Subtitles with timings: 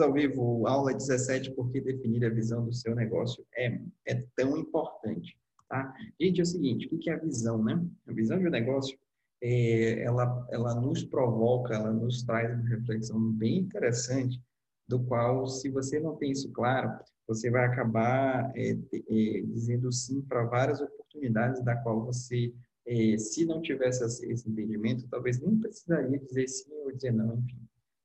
[0.00, 4.56] ao vivo, aula 17, por que definir a visão do seu negócio é, é tão
[4.56, 5.36] importante,
[5.68, 5.94] tá?
[6.20, 7.84] Gente, é o seguinte, o que é a visão, né?
[8.06, 8.98] A visão de um negócio,
[9.42, 14.40] é, ela, ela nos provoca, ela nos traz uma reflexão bem interessante,
[14.86, 16.90] do qual, se você não tem isso claro,
[17.26, 22.52] você vai acabar é, é, dizendo sim para várias oportunidades da qual você,
[22.86, 27.58] é, se não tivesse esse entendimento, talvez nem precisaria dizer sim ou dizer não, enfim.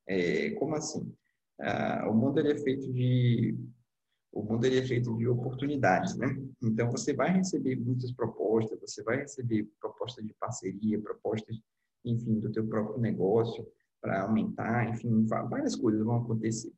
[0.08, 1.14] É, como assim?
[1.60, 3.58] Ah, o mundo ele é feito de
[4.32, 6.28] o mundo ele é feito de oportunidades, né?
[6.62, 11.60] Então você vai receber muitas propostas, você vai receber propostas de parceria, propostas,
[12.06, 13.68] enfim, do teu próprio negócio
[14.00, 16.72] para aumentar, enfim, várias coisas vão acontecer.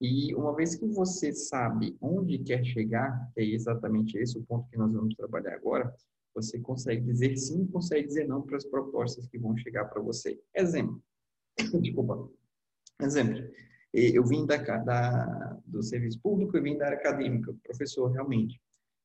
[0.00, 4.78] E uma vez que você sabe onde quer chegar, é exatamente esse o ponto que
[4.78, 5.92] nós vamos trabalhar agora,
[6.34, 10.40] você consegue dizer sim, consegue dizer não para as propostas que vão chegar para você.
[10.54, 11.02] Exemplo.
[11.82, 12.30] Desculpa.
[13.00, 13.42] Exemplo.
[13.92, 18.60] Eu vim da, da, do serviço público e vim da área acadêmica, professor, realmente.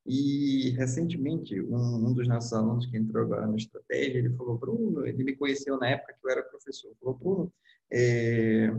[0.06, 5.06] E, recentemente, um, um, dos nossos alunos que entrou agora na estratégia, ele falou, Bruno,
[5.06, 7.54] ele me conheceu na época que eu era professor, falou, Bruno,
[7.92, 8.72] é,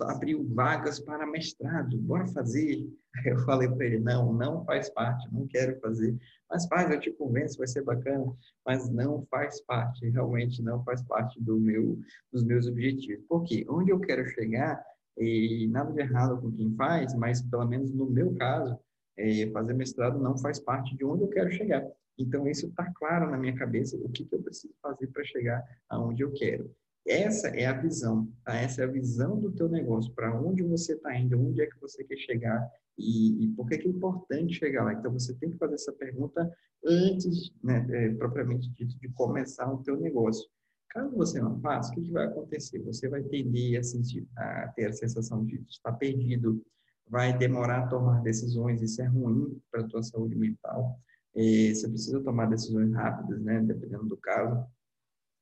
[0.00, 2.88] abriu vagas para mestrado, bora fazer.
[3.24, 6.18] Eu falei para ele, não, não faz parte, não quero fazer.
[6.50, 8.32] Mas faz, eu te convenço, vai ser bacana,
[8.66, 11.98] mas não faz parte, realmente não faz parte do meu,
[12.32, 13.24] dos meus objetivos.
[13.28, 14.82] Porque onde eu quero chegar,
[15.16, 18.76] e nada de errado com quem faz, mas pelo menos no meu caso,
[19.16, 21.86] é, fazer mestrado não faz parte de onde eu quero chegar.
[22.18, 25.64] Então, isso está claro na minha cabeça, o que, que eu preciso fazer para chegar
[25.88, 26.74] aonde eu quero.
[27.06, 28.54] Essa é a visão, tá?
[28.54, 31.78] Essa é a visão do teu negócio, para onde você está indo, onde é que
[31.78, 32.66] você quer chegar
[32.98, 34.94] e, e, por que, que é importante chegar lá.
[34.94, 36.50] Então, você tem que fazer essa pergunta
[36.84, 40.48] antes, né, é, propriamente dito, de começar o teu negócio.
[40.90, 42.78] Caso você não faça, o que, que vai acontecer?
[42.82, 46.64] Você vai tender a, sentir, a ter a sensação de estar perdido,
[47.08, 50.98] vai demorar a tomar decisões, isso é ruim para a tua saúde mental.
[51.34, 54.64] É, você precisa tomar decisões rápidas, né, dependendo do caso.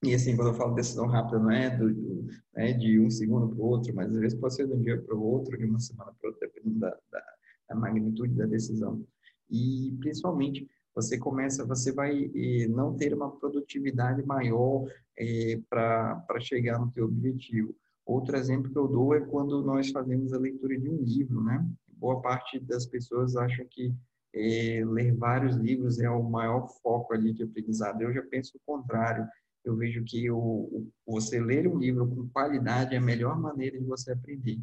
[0.04, 3.48] E assim, quando eu falo decisão rápida, não é do, do né, de um segundo
[3.48, 5.64] para o outro, mas às vezes pode ser de um dia para o outro, de
[5.64, 7.22] uma semana para outra, dependendo da, da,
[7.68, 9.04] da, magnitude da decisão.
[9.48, 14.86] E principalmente, você começa, você vai eh, não ter uma produtividade maior
[15.16, 17.72] eh, para chegar no teu objetivo.
[18.04, 21.64] Outro exemplo que eu dou é quando nós fazemos a leitura de um livro, né?
[21.86, 23.94] Boa parte das pessoas acham que
[24.34, 28.02] eh, ler vários livros é o maior foco ali de aprendizado.
[28.02, 29.28] Eu já penso o contrário
[29.64, 33.84] eu vejo que o, você ler um livro com qualidade é a melhor maneira de
[33.84, 34.60] você aprender.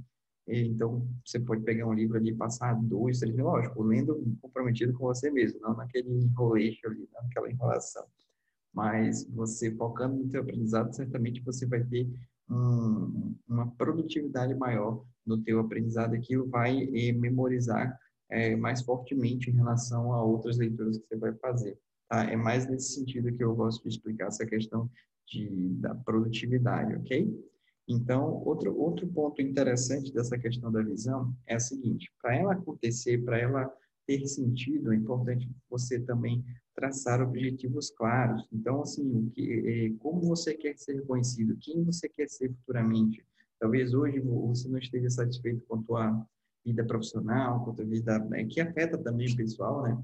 [0.47, 5.05] Então, você pode pegar um livro ali e passar dois, três, lógico, lendo comprometido com
[5.05, 8.03] você mesmo, não naquele enroleixo ali, naquela enrolação.
[8.73, 12.09] Mas você focando no teu aprendizado, certamente você vai ter
[12.49, 16.16] um, uma produtividade maior no teu aprendizado.
[16.16, 17.97] Aquilo vai eh, memorizar
[18.29, 21.77] eh, mais fortemente em relação a outras leituras que você vai fazer.
[22.09, 22.24] Tá?
[22.24, 24.90] É mais nesse sentido que eu gosto de explicar essa questão
[25.28, 27.31] de, da produtividade, ok?
[27.88, 33.24] Então, outro, outro ponto interessante dessa questão da visão é o seguinte: para ela acontecer,
[33.24, 33.72] para ela
[34.06, 36.44] ter sentido, é importante você também
[36.75, 38.47] traçar objetivos claros.
[38.52, 43.24] Então, assim, o que, é, como você quer ser reconhecido, quem você quer ser futuramente.
[43.59, 46.28] Talvez hoje você não esteja satisfeito com a tua
[46.66, 50.02] vida profissional, com a tua vida, né, que afeta também o pessoal, né?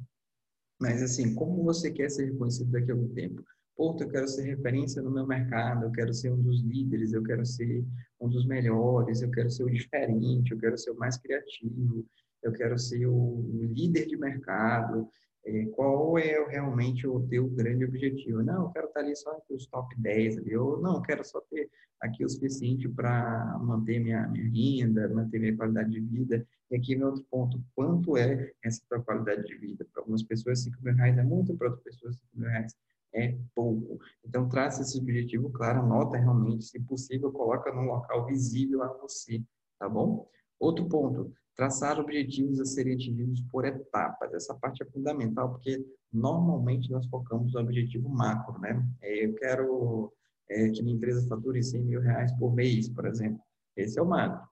[0.79, 3.43] Mas, assim, como você quer ser reconhecido daqui a algum tempo?
[3.75, 7.21] Pô, eu quero ser referência no meu mercado, eu quero ser um dos líderes, eu
[7.23, 7.83] quero ser
[8.21, 12.05] um dos melhores, eu quero ser o diferente, eu quero ser o mais criativo,
[12.41, 15.09] eu quero ser o líder de mercado.
[15.45, 18.41] É, qual é realmente o teu grande objetivo?
[18.41, 21.23] Não, eu quero estar ali só entre os top 10 ali, ou não, eu quero
[21.23, 21.69] só ter
[22.01, 24.49] aqui o suficiente para manter minha, minha
[24.83, 26.47] renda, manter minha qualidade de vida.
[26.71, 29.85] E aqui meu outro ponto, quanto é essa tua qualidade de vida?
[29.91, 32.75] Para algumas pessoas, 5 mil reais é muito, para outras pessoas, 5 mil reais
[33.13, 33.99] é pouco.
[34.23, 39.41] Então, traça esse objetivo claro, anota realmente, se possível, coloca num local visível a você,
[39.79, 40.27] tá bom?
[40.59, 44.33] Outro ponto, traçar objetivos a serem atingidos por etapas.
[44.33, 48.85] Essa parte é fundamental, porque normalmente nós focamos no objetivo macro, né?
[49.01, 50.13] É, eu quero
[50.49, 53.39] é, que minha empresa fature 100 mil reais por mês, por exemplo.
[53.75, 54.47] Esse é o macro.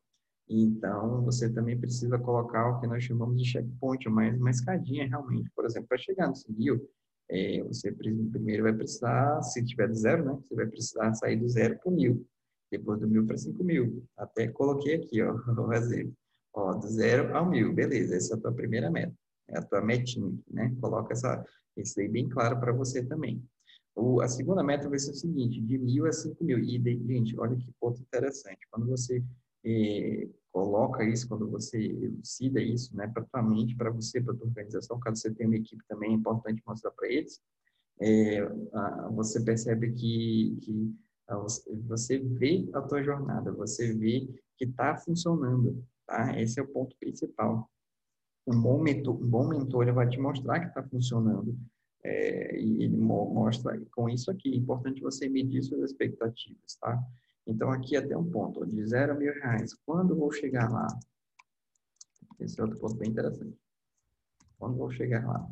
[0.50, 5.50] Então, você também precisa colocar o que nós chamamos de checkpoint, uma, uma escadinha realmente.
[5.56, 6.90] Por exemplo, para chegar no 100 mil,
[7.30, 10.40] é, você primeiro vai precisar, se tiver do zero, né?
[10.44, 12.25] Você vai precisar sair do zero para o mil.
[12.72, 14.04] Depois do mil para cinco mil.
[14.18, 15.34] Até coloquei aqui, ó,
[15.68, 16.13] o exemplo.
[16.54, 18.16] Ó, do zero ao mil, beleza.
[18.16, 19.13] Essa é a tua primeira meta.
[19.48, 20.75] É a tua metinha, né?
[20.81, 21.44] Coloca essa,
[21.78, 23.44] isso aí bem claro para você também.
[23.96, 26.60] O, a segunda meta vai ser o seguinte, de mil a cinco mil.
[26.60, 28.68] E, de, gente, olha que ponto interessante.
[28.72, 29.24] Quando você
[29.65, 34.48] é, coloca isso quando você elucida isso, né, para tua mente, para você, para tua
[34.48, 37.42] organização, caso você tenha uma equipe também é importante mostrar para eles,
[38.00, 38.45] é,
[39.12, 40.95] você percebe que, que
[41.88, 44.27] você vê a tua jornada, você vê
[44.57, 46.39] que está funcionando, tá?
[46.39, 47.69] Esse é o ponto principal.
[48.45, 51.57] Um bom mentor, um bom mentor ele vai te mostrar que está funcionando.
[52.04, 54.54] É, e ele mostra com isso aqui.
[54.54, 57.01] É importante você medir suas expectativas, tá?
[57.45, 59.74] Então, aqui até um ponto, de zero a mil reais.
[59.86, 60.88] Quando vou chegar lá?
[62.40, 63.57] Esse é outro ponto bem interessante.
[64.57, 65.48] Quando vou chegar lá?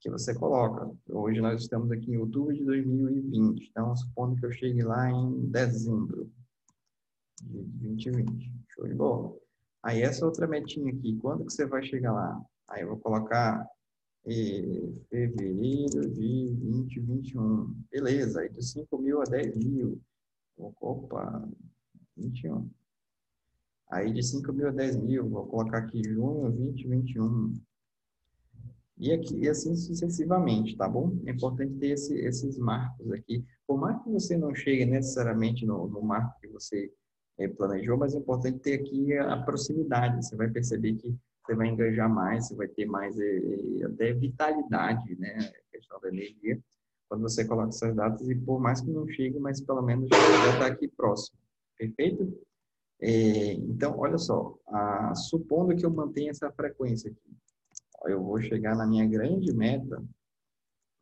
[0.00, 0.90] Que você coloca.
[1.08, 3.68] Hoje nós estamos aqui em outubro de 2020.
[3.70, 6.30] Então, supondo que eu chegue lá em dezembro
[7.42, 8.52] de 2020.
[8.68, 9.36] Show de bola.
[9.82, 11.16] Aí, essa outra metinha aqui.
[11.16, 12.44] Quando que você vai chegar lá?
[12.68, 13.66] Aí, eu vou colocar
[14.26, 17.74] eh, fevereiro de 2021.
[17.90, 18.40] Beleza.
[18.40, 20.02] Aí, de 5 mil a 10 mil.
[20.56, 21.48] Opa,
[22.16, 22.70] 21.
[23.90, 27.54] Aí de 5 mil a 10 mil, vou colocar aqui junho 2021.
[28.96, 31.18] E, aqui, e assim sucessivamente, tá bom?
[31.26, 33.44] É importante ter esse, esses marcos aqui.
[33.66, 36.92] Por mais que você não chegue necessariamente no, no marco que você
[37.38, 40.24] é, planejou, mas é importante ter aqui a, proximidade.
[40.24, 45.16] Você vai perceber que você vai engajar mais, você vai ter mais é, até vitalidade,
[45.16, 45.38] né?
[45.38, 46.62] A questão da energia
[47.14, 50.52] quando você coloca essas datas e por mais que não chegue, mas pelo menos já
[50.52, 51.38] está aqui próximo.
[51.78, 52.36] Perfeito?
[53.00, 57.36] É, então, olha só, a, supondo que eu mantenha essa frequência aqui,
[58.06, 60.02] eu vou chegar na minha grande meta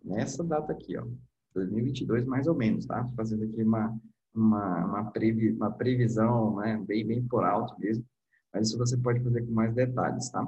[0.04, 1.06] nessa data aqui, ó,
[1.54, 3.08] 2022 mais ou menos, tá?
[3.16, 3.98] Fazendo aqui uma,
[4.34, 8.04] uma, uma, previ, uma previsão, né, bem, bem por alto mesmo,
[8.52, 10.46] mas isso você pode fazer com mais detalhes, tá?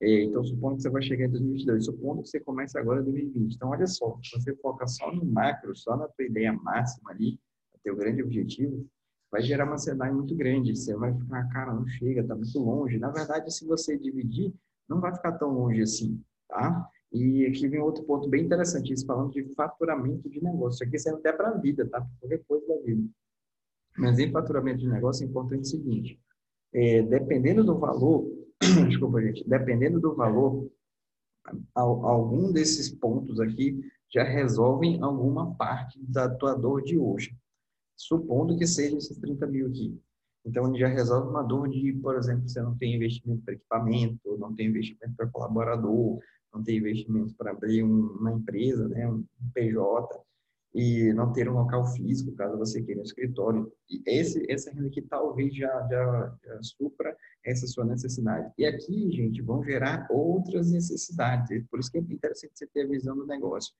[0.00, 3.04] É, então, supondo que você vai chegar em 2022, supondo que você comece agora em
[3.04, 3.54] 2020.
[3.54, 7.40] Então, olha só, se você foca só no macro, só na tua ideia máxima ali,
[7.86, 8.84] teu grande objetivo,
[9.30, 10.74] vai gerar uma ansiedade muito grande.
[10.74, 12.98] Você vai ficar, cara, não chega, tá muito longe.
[12.98, 14.52] Na verdade, se você dividir,
[14.88, 16.88] não vai ficar tão longe assim, tá?
[17.12, 20.76] E aqui vem outro ponto bem interessante, isso falando de faturamento de negócio.
[20.76, 22.04] Isso aqui serve até para a vida, tá?
[22.20, 23.08] Qualquer coisa da vida.
[23.96, 26.20] Mas em faturamento de negócio é importante o seguinte,
[26.74, 28.28] é, dependendo do valor,
[28.88, 30.70] desculpa, gente, dependendo do valor,
[31.74, 33.80] algum desses pontos aqui
[34.12, 37.36] já resolvem alguma parte da tua dor de hoje.
[37.96, 39.98] Supondo que seja esses 30 mil aqui.
[40.44, 44.38] Então, ele já resolve uma dor de, por exemplo, você não tem investimento para equipamento,
[44.38, 46.20] não tem investimento para colaborador,
[46.54, 50.24] não tem investimento para abrir uma empresa, né, um PJ
[50.76, 53.72] e não ter um local físico, caso você queira um escritório.
[53.90, 58.52] E esse, essa renda aqui talvez já, já, já supra essa sua necessidade.
[58.58, 61.64] E aqui, gente, vão gerar outras necessidades.
[61.70, 63.72] Por isso que é interessante você ter a visão do negócio.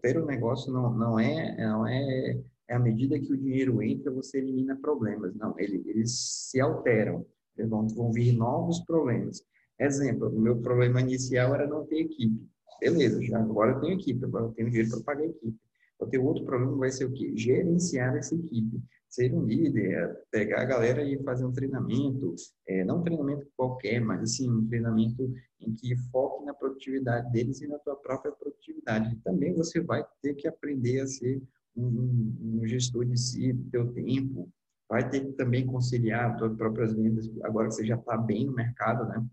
[0.00, 3.82] Ter o um negócio não, não, é, não é, é à medida que o dinheiro
[3.82, 5.34] entra, você elimina problemas.
[5.34, 7.26] Não, ele, eles se alteram.
[7.68, 9.44] Vão, vão vir novos problemas.
[9.78, 12.48] Exemplo, o meu problema inicial era não ter equipe.
[12.80, 15.58] Beleza, já agora eu tenho equipe, agora eu tenho dinheiro para pagar a equipe.
[15.98, 17.32] O teu outro problema vai ser o quê?
[17.36, 18.82] Gerenciar essa equipe.
[19.08, 22.34] Ser um líder, é pegar a galera e fazer um treinamento,
[22.66, 27.60] é, não um treinamento qualquer, mas assim, um treinamento em que foque na produtividade deles
[27.60, 29.16] e na tua própria produtividade.
[29.22, 31.40] Também você vai ter que aprender a ser
[31.76, 34.48] um, um gestor de si, do teu tempo,
[34.88, 38.46] vai ter que também conciliar as tuas próprias vendas, agora que você já está bem
[38.46, 39.24] no mercado, né?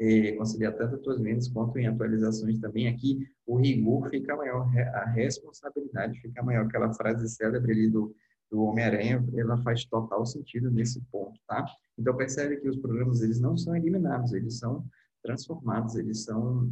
[0.00, 2.88] É, conciliar tanto as tuas vendas quanto em atualizações também.
[2.88, 6.66] Aqui o rigor fica maior, a responsabilidade fica maior.
[6.66, 8.14] Aquela frase célebre ali do,
[8.50, 11.66] do Homem-Aranha, ela faz total sentido nesse ponto, tá?
[11.98, 14.84] Então percebe que os programas eles não são eliminados, eles são
[15.22, 16.70] transformados, eles são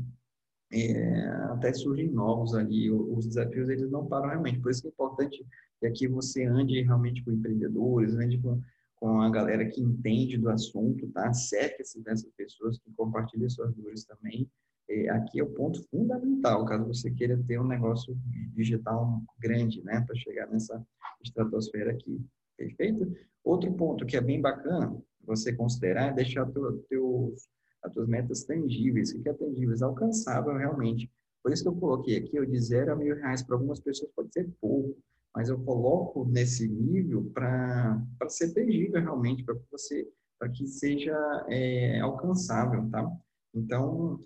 [0.73, 4.61] é, até surgem novos ali, os desafios eles não param realmente.
[4.61, 5.47] Por isso que é importante
[5.81, 8.61] que aqui você ande realmente com empreendedores, ande com
[8.97, 11.33] com a galera que entende do assunto, tá?
[11.33, 14.51] Cerque-se dessas pessoas que compartilham suas dores também.
[14.89, 18.17] É, aqui é o ponto fundamental, caso você queira ter um negócio
[18.55, 20.01] digital grande, né?
[20.01, 20.85] Para chegar nessa
[21.23, 22.25] estratosfera aqui.
[22.57, 23.13] Perfeito?
[23.45, 27.49] Outro ponto que é bem bacana você considerar é deixar teu, teus,
[27.83, 29.13] as tuas metas tangíveis.
[29.13, 29.83] O que é tangíveis?
[29.83, 31.11] Alcançável realmente.
[31.43, 33.43] Por isso que eu coloquei aqui, eu de zero a mil reais.
[33.43, 34.97] Para algumas pessoas pode ser pouco,
[35.37, 41.15] mas eu coloco nesse nível para ser tangível realmente, para que você para que seja
[41.49, 43.07] é, alcançável, tá?
[43.55, 44.23] Então,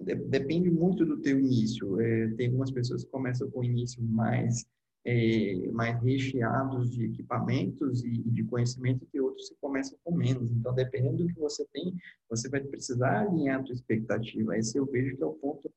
[0.00, 2.00] de, depende muito do teu início.
[2.00, 4.66] É, tem algumas pessoas que começam com o início mais
[5.04, 10.50] é, mais recheados de equipamentos e, de conhecimento, e outros que começam com menos.
[10.52, 11.94] Então, dependendo do que você tem,
[12.30, 14.56] você vai precisar alinhar a tua expectativa.
[14.56, 15.70] Esse eu vejo que é o ponto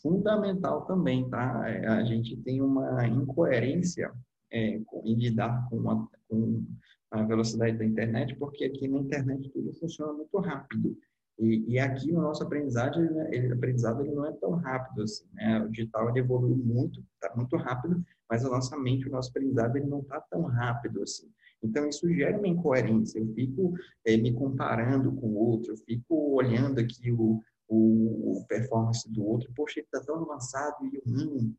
[0.00, 1.68] fundamental também, tá?
[1.68, 4.12] É, a gente tem uma incoerência
[4.52, 6.64] é, em lidar com, uma, com
[7.10, 10.96] a velocidade da internet, porque aqui na internet tudo funciona muito rápido.
[11.38, 12.98] E, e aqui o nosso aprendizado,
[13.30, 15.62] ele, aprendizado ele não é tão rápido assim, né?
[15.62, 19.76] O digital ele evolui muito, está muito rápido, mas a nossa mente, o nosso aprendizado,
[19.76, 21.30] ele não está tão rápido assim.
[21.62, 23.18] Então, isso gera uma incoerência.
[23.18, 23.74] Eu fico
[24.04, 29.24] é, me comparando com o outro, eu fico olhando aqui o, o, o performance do
[29.24, 31.54] outro, poxa, ele está tão avançado e eu não.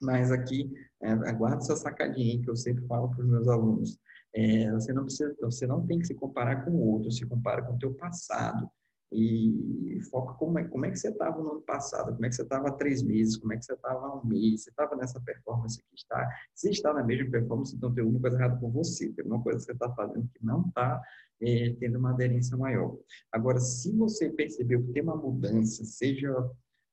[0.00, 1.12] Mas aqui, é,
[1.56, 3.98] essa sacadinha que eu sempre falo para os meus alunos.
[4.34, 7.62] É, você não precisa, você não tem que se comparar com o outro, se compara
[7.62, 8.70] com o teu passado
[9.12, 12.34] e foca como é, como é que você estava no ano passado, como é que
[12.36, 14.94] você estava há três meses, como é que você estava há um mês, você estava
[14.94, 18.70] nessa performance que está, se está na mesma performance, então tem alguma coisa errada com
[18.70, 21.02] você, tem alguma coisa que você está fazendo que não está
[21.40, 22.96] é, tendo uma aderência maior.
[23.32, 26.32] Agora, se você percebeu que tem uma mudança, seja,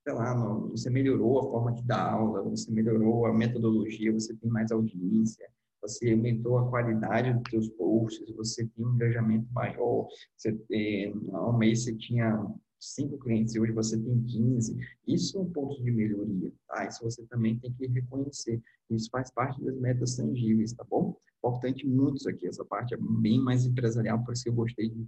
[0.03, 0.33] sei lá,
[0.69, 5.47] você melhorou a forma de dar aula, você melhorou a metodologia, você tem mais audiência,
[5.81, 11.49] você aumentou a qualidade dos seus posts, você tem um engajamento maior, você, é, há
[11.49, 12.45] um mês você tinha
[12.79, 14.77] cinco clientes e hoje você tem 15.
[15.07, 16.85] Isso são pontos de melhoria, tá?
[16.85, 18.61] Isso você também tem que reconhecer.
[18.89, 21.17] Isso faz parte das metas tangíveis, tá bom?
[21.47, 24.89] Importante muito isso aqui, essa parte é bem mais empresarial, por isso que eu gostei
[24.89, 25.07] de,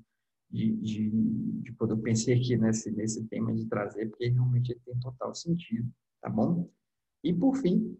[0.50, 1.10] de, de,
[1.64, 5.92] de quando eu pensei aqui nesse, nesse tema de trazer, porque realmente tem total sentido,
[6.22, 6.70] tá bom?
[7.24, 7.98] E por fim,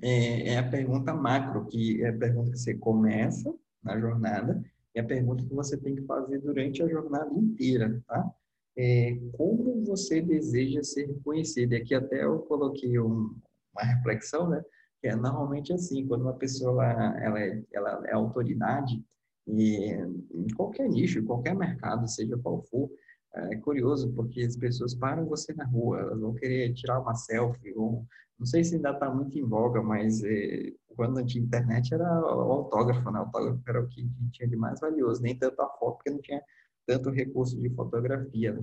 [0.00, 3.52] é, é, a pergunta macro, que é a pergunta que você começa
[3.82, 4.62] na jornada
[4.94, 8.32] e a pergunta que você tem que fazer durante a jornada inteira, tá?
[8.76, 11.72] É, como você deseja ser reconhecido?
[11.72, 13.36] E aqui até eu coloquei um,
[13.74, 14.62] uma reflexão, né?
[15.02, 19.02] É normalmente assim, quando uma pessoa ela, é, ela é autoridade
[19.46, 19.92] e,
[20.34, 22.90] em qualquer nicho, em qualquer mercado, seja qual for,
[23.34, 27.72] é curioso porque as pessoas param você na rua, elas vão querer tirar uma selfie,
[27.76, 28.04] ou
[28.38, 32.20] não sei se ainda está muito em voga, mas é, quando não tinha internet era
[32.20, 33.20] o autógrafo, né?
[33.20, 36.20] O autógrafo era o que tinha de mais valioso, nem tanto a foto, porque não
[36.20, 36.42] tinha
[36.86, 38.62] tanto recurso de fotografia, né?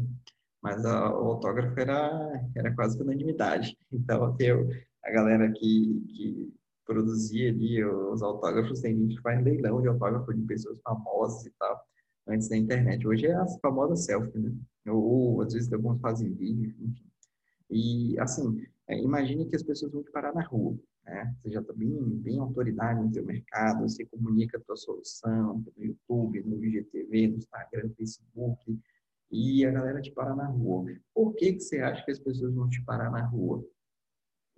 [0.61, 3.77] Mas a, o autógrafo era, era quase unanimidade.
[3.91, 4.69] Então, eu,
[5.07, 6.53] a galera que, que
[6.85, 11.51] produzia ali os autógrafos, tem gente que faz leilão de autógrafo de pessoas famosas e
[11.57, 11.81] tal
[12.27, 13.07] antes da internet.
[13.07, 14.53] Hoje é a famosa selfie, né?
[14.87, 17.05] Ou, às vezes alguns fazem vídeo, enfim.
[17.69, 21.33] E, assim, é, imagine que as pessoas vão te parar na rua, né?
[21.41, 25.85] Você já está bem, bem autoridade no seu mercado, você comunica a tua solução no
[25.85, 28.79] YouTube, no IGTV, no Instagram, no Facebook,
[29.31, 30.85] e a galera te para na rua.
[31.13, 33.65] Por que, que você acha que as pessoas vão te parar na rua?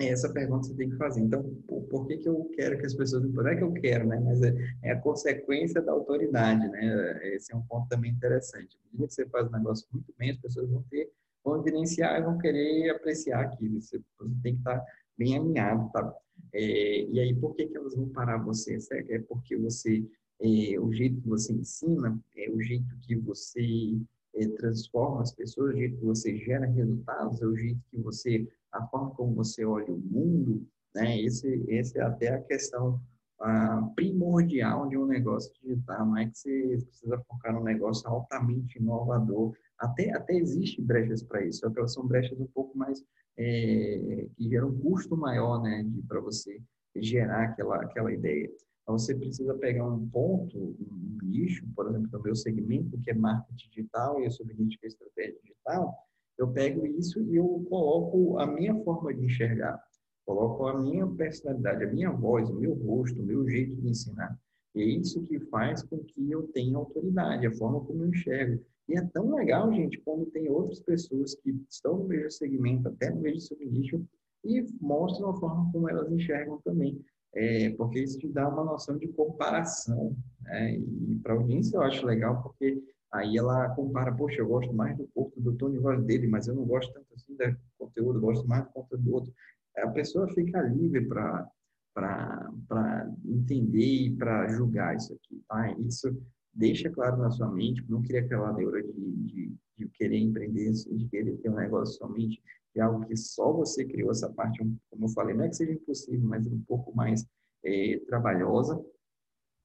[0.01, 1.19] É essa pergunta você tem que fazer.
[1.19, 4.07] Então, por, por, que, que eu quero que as pessoas não é que eu quero,
[4.07, 4.17] né?
[4.17, 7.35] Mas é, é, a consequência da autoridade, né?
[7.35, 8.77] Esse é um ponto também interessante.
[8.77, 11.11] À que você faz um negócio muito bem, as pessoas vão ter,
[11.43, 13.81] vão evidenciar e vão querer apreciar aquilo.
[13.81, 14.81] Você, você tem que estar
[15.17, 16.15] bem alinhado, tá?
[16.53, 18.77] É, e aí, por que, que elas vão parar você?
[19.09, 20.01] É porque você,
[20.39, 23.97] é, o jeito que você ensina, é o jeito que você
[24.33, 28.47] é, transforma as pessoas, o jeito que você gera resultados, é o jeito que você
[28.71, 31.19] a forma como você olha o mundo, né?
[31.21, 32.99] Esse, esse é até a questão
[33.41, 36.05] ah, primordial de um negócio digital.
[36.05, 39.53] Não é que você precisa focar num negócio altamente inovador.
[39.77, 43.01] Até, até existe brechas para isso, só que elas são brechas um pouco mais
[43.37, 46.61] é, que geram um custo maior, né, para você
[46.97, 48.51] gerar aquela aquela ideia.
[48.83, 53.13] Então, você precisa pegar um ponto, um nicho, por exemplo, no meu segmento, que é
[53.13, 55.95] marketing digital, e eu sou é estratégia digital,
[56.39, 59.77] eu pego isso e eu coloco a minha forma de enxergar,
[60.25, 64.39] coloco a minha personalidade, a minha voz, o meu rosto, o meu jeito de ensinar.
[64.73, 68.63] E é isso que faz com que eu tenha autoridade, a forma como eu enxergo.
[68.87, 73.09] E é tão legal, gente, quando tem outras pessoas que estão no mesmo segmento, até
[73.09, 74.01] no mesmo nicho,
[74.45, 77.03] e mostram a forma como elas enxergam também.
[77.35, 80.15] É, porque isso te dá uma noção de comparação.
[80.41, 80.77] Né?
[80.77, 82.81] E para a audiência eu acho legal, porque
[83.11, 86.55] Aí ela compara, poxa, eu gosto mais do corpo do de voz dele, mas eu
[86.55, 89.33] não gosto tanto assim do conteúdo, gosto mais do conteúdo do outro.
[89.77, 91.49] A pessoa fica livre para
[91.93, 95.71] para entender e para julgar isso aqui, tá?
[95.79, 96.15] Isso
[96.53, 101.05] deixa claro na sua mente, não cria aquela neura de, de, de, querer empreender, de
[101.09, 102.41] querer ter um negócio somente
[102.73, 105.73] de algo que só você criou essa parte, como eu falei, não é que seja
[105.73, 107.25] impossível, mas um pouco mais
[107.63, 108.79] é, trabalhosa,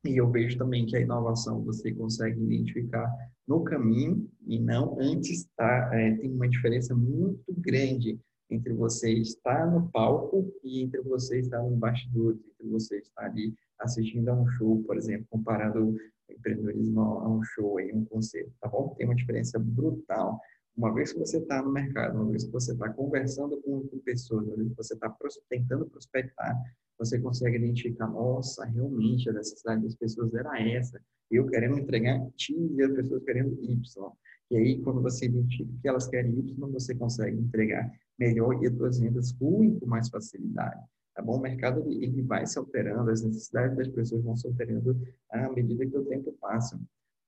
[0.04, 3.10] e eu vejo também que a inovação você consegue identificar
[3.46, 5.90] no caminho e não antes, tá?
[5.92, 8.18] É, tem uma diferença muito grande
[8.50, 13.54] entre você estar no palco e entre você estar no bastidores, entre você estar ali
[13.78, 15.96] assistindo a um show, por exemplo, comparando
[16.28, 18.94] empreendedorismo a um show, aí, um concerto, tá bom?
[18.96, 20.40] Tem uma diferença brutal.
[20.76, 23.98] uma vez que você está no mercado, uma vez que você está conversando com, com,
[24.00, 25.14] pessoas, uma vez que você está
[25.48, 26.56] tentando prospectar,
[26.98, 31.00] você consegue identificar, nossa, realmente a necessidade das pessoas era essa.
[31.30, 34.12] Eu querendo entregar X e as pessoas querendo Y.
[34.50, 38.76] E aí, quando você identifica que elas querem Y, você consegue entregar melhor e as
[38.76, 40.80] suas vendas fluem com mais facilidade.
[41.14, 41.36] Tá bom?
[41.36, 45.86] O mercado ele, vai se alterando, as necessidades das pessoas vão se alterando à medida
[45.86, 46.78] que o tempo passa.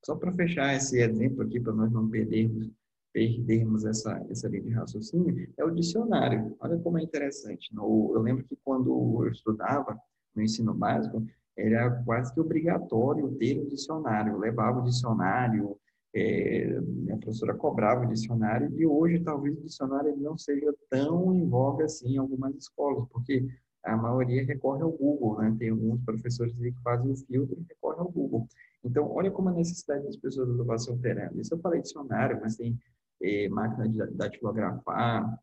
[0.05, 2.69] Só para fechar esse exemplo aqui, para nós não perdermos
[3.17, 6.55] perdermos essa, essa linha de raciocínio, é o dicionário.
[6.59, 7.73] Olha como é interessante.
[7.73, 9.99] No, eu lembro que quando eu estudava
[10.35, 11.25] no ensino básico,
[11.57, 14.33] era quase que obrigatório ter um dicionário.
[14.33, 15.75] Eu levava o dicionário,
[16.13, 21.49] é, minha professora cobrava o dicionário, e hoje talvez o dicionário não seja tão em
[21.49, 23.47] voga assim em algumas escolas, porque
[23.83, 25.55] a maioria recorre ao Google, né?
[25.57, 28.47] Tem alguns professores que fazem o filtro e recorrem ao Google.
[28.83, 31.41] Então, olha como a necessidade das pessoas vai se alterando.
[31.41, 32.77] Isso eu falei dicionário, mas tem
[33.21, 35.39] é, máquina de datilografar,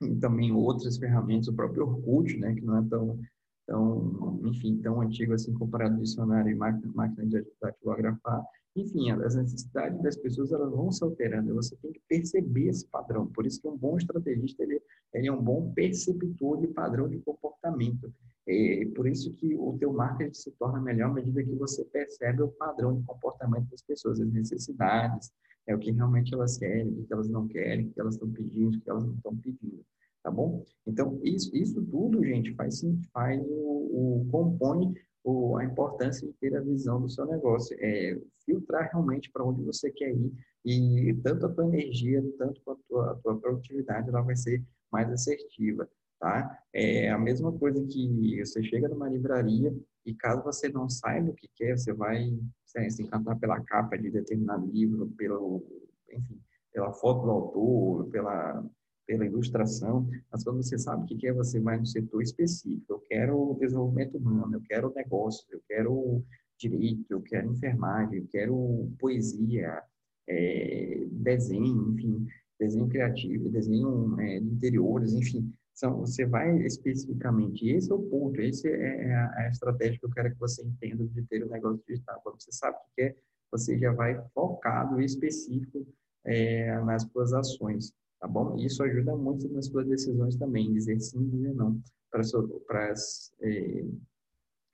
[0.00, 3.20] e também outras ferramentas, o próprio Orkut, né, que não é tão,
[3.66, 8.44] tão enfim, tão antigo assim comparado ao dicionário e máquina, máquina de datilografar.
[8.76, 13.26] Enfim, as necessidades das pessoas elas vão se alterando, você tem que perceber esse padrão.
[13.26, 14.80] Por isso que um bom estrategista ele,
[15.12, 18.12] ele é um bom perceptor de padrão de comportamento.
[18.46, 22.42] É por isso que o teu marketing se torna melhor à medida que você percebe
[22.42, 25.30] o padrão de comportamento das pessoas, as necessidades,
[25.68, 28.32] é o que realmente elas querem, o que elas não querem, o que elas estão
[28.32, 29.84] pedindo, o que elas não estão pedindo,
[30.22, 30.64] tá bom?
[30.86, 32.80] Então, isso, isso tudo, gente, faz,
[33.12, 38.18] faz o, o compõe o, a importância de ter a visão do seu negócio, é
[38.46, 40.32] filtrar realmente para onde você quer ir
[40.64, 45.10] e tanto a tua energia, tanto a tua, a tua produtividade, ela vai ser mais
[45.12, 46.58] assertiva, tá?
[46.72, 49.74] É a mesma coisa que você chega numa livraria
[50.08, 52.34] e caso você não saiba o que quer, você vai
[52.64, 55.62] se encantar pela capa de determinado livro, pelo,
[56.10, 56.40] enfim,
[56.72, 58.64] pela foto do autor, pela,
[59.06, 62.86] pela ilustração, mas quando você sabe o que quer, você vai no setor específico.
[62.88, 66.24] Eu quero desenvolvimento humano, eu quero negócio, eu quero
[66.58, 69.82] direito, eu quero enfermagem, eu quero poesia,
[70.26, 72.26] é, desenho, enfim,
[72.58, 78.40] desenho criativo, desenho é, de interiores, enfim, são, você vai especificamente, esse é o ponto,
[78.40, 81.46] esse é, é a, a, estratégia que eu quero que você entenda de ter o
[81.46, 82.20] um negócio digital.
[82.24, 83.16] Quando você sabe o que é,
[83.52, 85.86] você já vai focado e específico
[86.24, 88.58] é, nas suas ações, tá bom?
[88.58, 92.22] E isso ajuda muito nas suas decisões também, dizer sim e dizer não para,
[92.66, 93.84] para as é,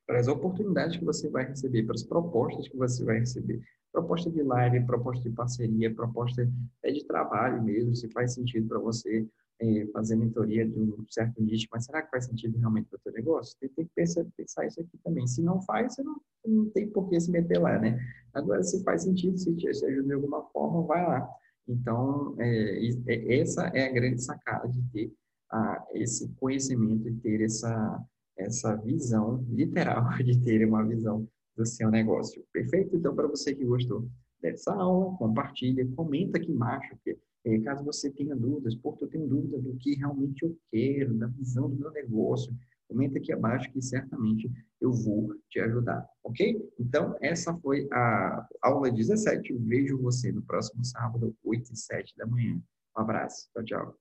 [0.07, 3.63] para as oportunidades que você vai receber, para as propostas que você vai receber.
[3.93, 6.51] Proposta de live, proposta de parceria, proposta
[6.83, 9.27] é de trabalho mesmo, se faz sentido para você
[9.61, 13.01] é, fazer mentoria de um certo nicho, mas será que faz sentido realmente para o
[13.05, 13.57] teu negócio?
[13.61, 15.27] Tem, tem que pensar, pensar, isso aqui também.
[15.27, 17.99] Se não faz, você não, não tem por que se meter lá, né?
[18.33, 21.29] Agora, se faz sentido, se te ajuda de alguma forma, vai lá.
[21.69, 25.13] Então, é, é, essa é a grande sacada de ter
[25.51, 28.05] a, esse conhecimento e ter essa,
[28.37, 32.45] essa visão literal de ter uma visão do seu negócio.
[32.53, 32.97] Perfeito?
[32.97, 34.09] Então, para você que gostou
[34.41, 39.27] dessa aula, compartilha, comenta aqui embaixo, porque é, caso você tenha dúvidas, porque eu tenho
[39.27, 42.55] dúvida do que realmente eu quero, da visão do meu negócio,
[42.89, 46.57] comenta aqui abaixo que certamente eu vou te ajudar, ok?
[46.79, 49.53] Então, essa foi a aula 17.
[49.53, 52.61] Eu vejo você no próximo sábado, 8 e 7 da manhã.
[52.97, 53.49] Um abraço.
[53.53, 53.95] Tchau, tchau.